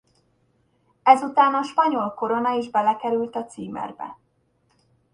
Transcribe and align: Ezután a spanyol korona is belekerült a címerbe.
Ezután 1.03 1.53
a 1.53 1.63
spanyol 1.63 2.11
korona 2.13 2.49
is 2.51 2.69
belekerült 2.69 3.35
a 3.35 3.45
címerbe. 3.45 4.17